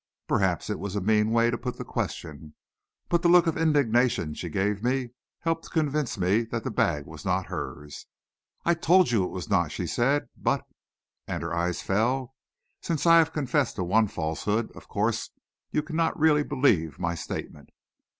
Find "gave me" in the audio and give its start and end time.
4.49-5.11